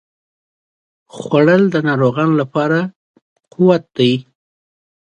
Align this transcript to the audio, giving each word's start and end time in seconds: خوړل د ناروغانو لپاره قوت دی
خوړل 1.15 1.63
د 1.71 1.75
ناروغانو 1.87 2.33
لپاره 2.41 2.79
قوت 3.53 3.83
دی 3.97 4.13